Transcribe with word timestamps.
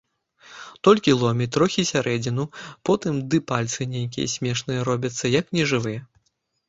Толькі 0.87 1.11
ломіць 1.23 1.47
трохі 1.57 1.83
сярэдзіну 1.91 2.45
потым 2.91 3.19
ды 3.35 3.43
пальцы 3.51 3.81
нейкія 3.95 4.33
смешныя 4.37 4.89
робяцца, 4.93 5.25
як 5.41 5.45
нежывыя. 5.59 6.01